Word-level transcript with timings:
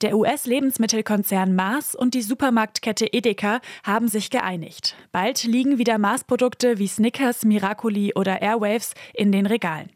Der 0.00 0.16
US-Lebensmittelkonzern 0.16 1.56
Mars 1.56 1.96
und 1.96 2.14
die 2.14 2.22
Supermarktkette 2.22 3.12
Edeka 3.12 3.60
haben 3.82 4.06
sich 4.06 4.30
geeinigt. 4.30 4.94
Bald 5.10 5.42
liegen 5.42 5.78
wieder 5.78 5.98
Mars-Produkte 5.98 6.78
wie 6.78 6.86
Snickers, 6.86 7.44
Miracoli 7.44 8.12
oder 8.14 8.40
Airwaves 8.40 8.94
in 9.12 9.32
den 9.32 9.44
Regalen. 9.44 9.90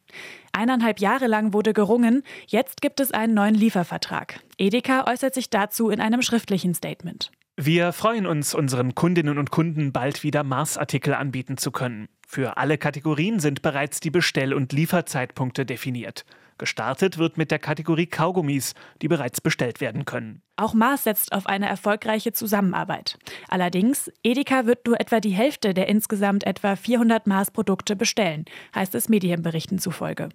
Eineinhalb 0.50 0.98
Jahre 0.98 1.28
lang 1.28 1.52
wurde 1.52 1.72
gerungen, 1.72 2.24
jetzt 2.48 2.82
gibt 2.82 2.98
es 2.98 3.12
einen 3.12 3.34
neuen 3.34 3.54
Liefervertrag. 3.54 4.40
Edeka 4.58 5.06
äußert 5.06 5.34
sich 5.34 5.50
dazu 5.50 5.88
in 5.88 6.00
einem 6.00 6.23
schriftlichen 6.23 6.75
Statement. 6.75 7.30
Wir 7.57 7.93
freuen 7.93 8.27
uns, 8.27 8.55
unseren 8.55 8.96
Kundinnen 8.96 9.39
und 9.39 9.53
Kunden 9.53 9.93
bald 9.93 10.25
wieder 10.25 10.43
Mars-Artikel 10.43 11.14
anbieten 11.14 11.59
zu 11.59 11.71
können. 11.71 12.09
Für 12.27 12.57
alle 12.57 12.77
Kategorien 12.77 13.39
sind 13.39 13.62
bereits 13.62 14.00
die 14.00 14.11
Bestell- 14.11 14.55
und 14.55 14.73
Lieferzeitpunkte 14.73 15.64
definiert. 15.64 16.25
Gestartet 16.62 17.18
wird 17.18 17.38
mit 17.38 17.50
der 17.50 17.58
Kategorie 17.58 18.06
Kaugummis, 18.06 18.74
die 19.02 19.08
bereits 19.08 19.40
bestellt 19.40 19.80
werden 19.80 20.04
können. 20.04 20.42
Auch 20.62 20.74
Mars 20.74 21.02
setzt 21.02 21.32
auf 21.32 21.48
eine 21.48 21.68
erfolgreiche 21.68 22.32
Zusammenarbeit. 22.32 23.18
Allerdings, 23.48 24.12
Edeka 24.23 24.64
wird 24.64 24.87
nur 24.87 25.00
etwa 25.00 25.18
die 25.18 25.30
Hälfte 25.30 25.74
der 25.74 25.88
insgesamt 25.88 26.46
etwa 26.46 26.77
400 26.77 27.27
Mars-Produkte 27.27 27.96
bestellen, 27.96 28.45
heißt 28.73 28.95
es 28.95 29.09
Medienberichten 29.09 29.80
zufolge. 29.80 30.28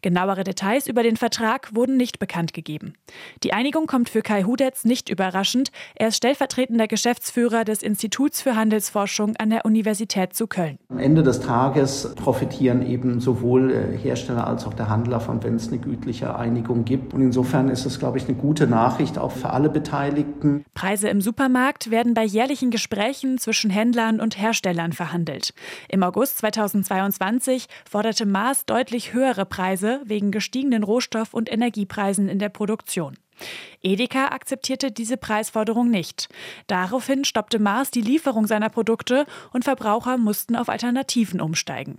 Genauere 0.00 0.44
Details 0.44 0.86
über 0.86 1.02
den 1.02 1.16
Vertrag 1.16 1.74
wurden 1.74 1.96
nicht 1.96 2.20
bekannt 2.20 2.54
gegeben. 2.54 2.92
Die 3.42 3.54
Einigung 3.54 3.88
kommt 3.88 4.08
für 4.08 4.22
Kai 4.22 4.44
Hudetz 4.44 4.84
nicht 4.84 5.08
überraschend. 5.08 5.72
Er 5.96 6.08
ist 6.08 6.18
stellvertretender 6.18 6.86
Geschäftsführer 6.86 7.64
des 7.64 7.82
Instituts 7.82 8.40
für 8.40 8.54
Handelsforschung 8.54 9.34
an 9.38 9.50
der 9.50 9.64
Universität 9.64 10.32
zu 10.32 10.46
Köln. 10.46 10.78
Am 10.90 11.00
Ende 11.00 11.24
des 11.24 11.40
Tages 11.40 12.14
profitieren 12.14 12.86
eben 12.86 13.18
sowohl 13.18 13.72
äh, 13.72 13.98
Hersteller 13.98 14.46
als 14.46 14.64
auch 14.64 14.74
der 14.74 14.88
Handler 14.88 15.18
von, 15.18 15.42
wenn 15.42 15.56
es 15.56 15.66
eine 15.66 15.78
gütliche 15.78 16.36
Einigung 16.36 16.84
gibt. 16.84 17.14
Und 17.14 17.22
insofern 17.22 17.68
ist 17.68 17.84
es, 17.84 17.98
glaube 17.98 18.18
ich, 18.18 18.28
eine 18.28 18.36
gute 18.36 18.68
Nachricht 18.68 19.18
auch 19.18 19.32
für 19.32 19.50
alle 19.50 19.71
Beteiligten. 19.72 20.64
Preise 20.74 21.08
im 21.08 21.20
Supermarkt 21.20 21.90
werden 21.90 22.14
bei 22.14 22.24
jährlichen 22.24 22.70
Gesprächen 22.70 23.38
zwischen 23.38 23.70
Händlern 23.70 24.20
und 24.20 24.38
Herstellern 24.38 24.92
verhandelt. 24.92 25.54
Im 25.88 26.02
August 26.02 26.38
2022 26.38 27.66
forderte 27.88 28.26
Maas 28.26 28.66
deutlich 28.66 29.12
höhere 29.12 29.46
Preise 29.46 30.00
wegen 30.04 30.30
gestiegenen 30.30 30.84
Rohstoff- 30.84 31.34
und 31.34 31.50
Energiepreisen 31.50 32.28
in 32.28 32.38
der 32.38 32.50
Produktion. 32.50 33.16
Edeka 33.82 34.28
akzeptierte 34.28 34.92
diese 34.92 35.16
Preisforderung 35.16 35.90
nicht. 35.90 36.28
Daraufhin 36.66 37.24
stoppte 37.24 37.58
Mars 37.58 37.90
die 37.90 38.00
Lieferung 38.00 38.46
seiner 38.46 38.68
Produkte 38.68 39.26
und 39.52 39.64
Verbraucher 39.64 40.16
mussten 40.18 40.54
auf 40.54 40.68
Alternativen 40.68 41.40
umsteigen. 41.40 41.98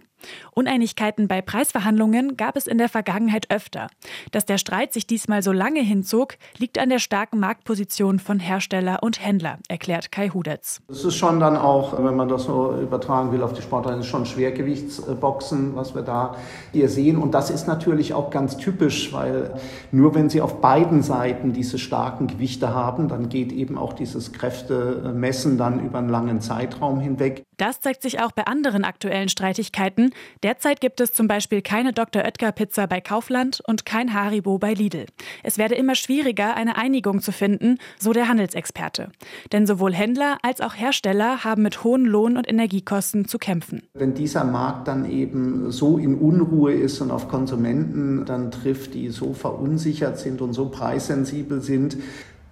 Uneinigkeiten 0.54 1.28
bei 1.28 1.42
Preisverhandlungen 1.42 2.38
gab 2.38 2.56
es 2.56 2.68
in 2.68 2.78
der 2.78 2.88
Vergangenheit 2.88 3.52
öfter. 3.52 3.88
Dass 4.32 4.46
der 4.46 4.58
Streit 4.58 4.94
sich 4.94 5.08
diesmal 5.08 5.44
so 5.44 5.52
lange 5.52 5.82
hinzog, 5.82 6.36
liegt 6.58 6.80
an 6.80 6.90
der 6.90 7.00
starken 7.00 7.40
Marktposition 7.40 8.20
von 8.20 8.40
Hersteller 8.40 9.04
und 9.04 9.24
Händler, 9.24 9.60
erklärt 9.68 10.12
Kai 10.12 10.30
Hudetz. 10.30 10.82
Es 10.90 11.04
ist 11.04 11.16
schon 11.16 11.40
dann 11.40 11.58
auch, 11.58 12.02
wenn 12.02 12.16
man 12.16 12.30
das 12.30 12.44
so 12.46 12.78
übertragen 12.82 13.32
will 13.32 13.44
auf 13.44 13.54
die 13.54 13.62
Sportler, 13.62 13.98
ist 13.98 14.06
schon 14.06 14.26
Schwergewichtsboxen, 14.26 15.76
was 15.76 15.96
wir 15.96 16.04
da 16.04 16.38
hier 16.72 16.88
sehen. 16.88 17.18
Und 17.18 17.34
das 17.34 17.50
ist 17.50 17.68
natürlich 17.68 18.14
auch 18.14 18.30
ganz 18.30 18.58
typisch, 18.58 19.12
weil 19.12 19.60
nur 19.92 20.16
wenn 20.16 20.30
Sie 20.30 20.40
auf 20.40 20.62
beiden 20.62 21.04
Seiten 21.04 21.52
diese 21.52 21.74
diese 21.74 21.84
starken 21.84 22.28
Gewichte 22.28 22.76
haben, 22.76 23.08
dann 23.08 23.30
geht 23.30 23.52
eben 23.52 23.80
auch 23.80 23.94
dieses 23.94 24.32
Kräftemessen 24.32 25.58
dann 25.58 25.84
über 25.84 25.98
einen 25.98 26.10
langen 26.10 26.40
Zeitraum 26.40 27.00
hinweg. 27.00 27.46
Das 27.58 27.80
zeigt 27.80 28.04
sich 28.04 28.22
auch 28.22 28.32
bei 28.32 28.46
anderen 28.46 28.84
aktuellen 28.84 29.30
Streitigkeiten. 29.30 30.13
Derzeit 30.44 30.82
gibt 30.82 31.00
es 31.02 31.14
zum 31.14 31.28
Beispiel 31.28 31.62
keine 31.62 31.94
Dr. 31.94 32.24
Oetker 32.24 32.52
Pizza 32.52 32.88
bei 32.88 33.02
Kaufland 33.02 33.62
und 33.66 33.86
kein 33.86 34.14
Haribo 34.14 34.58
bei 34.58 34.74
Lidl. 34.74 35.06
Es 35.44 35.58
werde 35.58 35.76
immer 35.76 35.96
schwieriger, 35.96 36.56
eine 36.56 36.78
Einigung 36.78 37.22
zu 37.22 37.32
finden, 37.32 37.78
so 38.00 38.14
der 38.14 38.28
Handelsexperte. 38.28 39.12
Denn 39.52 39.68
sowohl 39.68 39.94
Händler 39.94 40.38
als 40.42 40.62
auch 40.62 40.76
Hersteller 40.76 41.44
haben 41.44 41.64
mit 41.64 41.84
hohen 41.84 42.06
Lohn- 42.06 42.38
und 42.38 42.50
Energiekosten 42.50 43.28
zu 43.28 43.38
kämpfen. 43.38 43.84
Wenn 43.94 44.14
dieser 44.14 44.44
Markt 44.44 44.88
dann 44.88 45.10
eben 45.10 45.72
so 45.72 45.98
in 45.98 46.16
Unruhe 46.16 46.74
ist 46.74 47.02
und 47.02 47.12
auf 47.12 47.28
Konsumenten 47.28 48.26
dann 48.26 48.52
trifft, 48.52 48.94
die 48.94 49.10
so 49.10 49.34
verunsichert 49.34 50.20
sind 50.20 50.42
und 50.42 50.54
so 50.54 50.70
preissensibel 50.70 51.62
sind, 51.62 51.98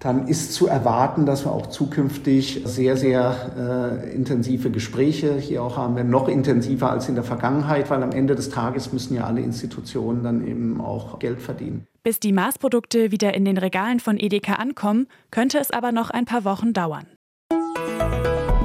dann 0.02 0.26
ist 0.26 0.52
zu 0.52 0.66
erwarten, 0.66 1.26
dass 1.26 1.44
wir 1.44 1.52
auch 1.52 1.68
zukünftig 1.68 2.62
sehr, 2.64 2.96
sehr 2.96 4.00
äh, 4.04 4.14
intensive 4.14 4.70
Gespräche 4.70 5.36
hier 5.38 5.62
auch 5.62 5.76
haben 5.76 5.94
werden, 5.94 6.10
noch 6.10 6.28
intensiver 6.28 6.90
als 6.90 7.08
in 7.08 7.14
der 7.14 7.22
Vergangenheit, 7.22 7.88
weil 7.88 8.02
am 8.02 8.10
Ende 8.10 8.34
des 8.34 8.50
Tages 8.50 8.92
müssen 8.92 9.14
ja 9.14 9.24
alle 9.24 9.40
Institutionen 9.40 10.24
dann 10.24 10.46
eben 10.46 10.80
auch 10.80 11.20
Geld 11.20 11.40
verdienen. 11.40 11.86
Bis 12.02 12.18
die 12.18 12.32
Maßprodukte 12.32 13.12
wieder 13.12 13.34
in 13.34 13.44
den 13.44 13.58
Regalen 13.58 14.00
von 14.00 14.18
Edeka 14.18 14.54
ankommen, 14.54 15.06
könnte 15.30 15.58
es 15.58 15.70
aber 15.70 15.92
noch 15.92 16.10
ein 16.10 16.24
paar 16.24 16.44
Wochen 16.44 16.72
dauern. 16.72 17.06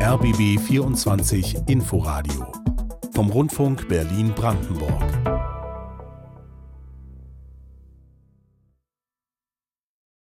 RBB 0.02 0.60
24 0.60 1.58
Inforadio 1.68 2.48
vom 3.14 3.30
Rundfunk 3.30 3.88
Berlin-Brandenburg. 3.88 5.37